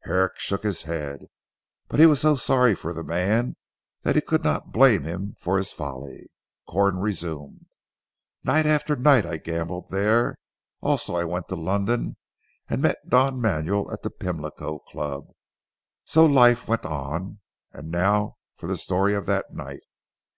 Herrick 0.00 0.36
shook 0.38 0.62
his 0.62 0.82
head. 0.82 1.20
But 1.88 2.00
he 2.00 2.04
was 2.04 2.20
so 2.20 2.34
sorry 2.36 2.74
for 2.74 2.92
the 2.92 3.02
man 3.02 3.56
that 4.02 4.14
he 4.14 4.20
could 4.20 4.44
not 4.44 4.72
blame 4.72 5.04
him 5.04 5.36
for 5.40 5.56
his 5.56 5.72
folly. 5.72 6.24
Corn 6.68 6.98
resumed. 6.98 7.64
"Night 8.44 8.66
after 8.66 8.94
night 8.94 9.24
I 9.24 9.38
gambled 9.38 9.88
there. 9.88 10.36
Also 10.82 11.16
I 11.16 11.24
went 11.24 11.48
to 11.48 11.56
London, 11.56 12.18
and 12.68 12.82
met 12.82 13.08
Don 13.08 13.40
Manuel 13.40 13.90
at 13.90 14.02
the 14.02 14.10
Pimlico 14.10 14.80
club. 14.80 15.28
So, 16.04 16.26
the 16.28 16.34
life 16.34 16.68
went 16.68 16.84
on. 16.84 17.40
And 17.72 17.90
now 17.90 18.36
for 18.56 18.66
the 18.66 18.76
story 18.76 19.14
of 19.14 19.24
that 19.24 19.54
night." 19.54 19.80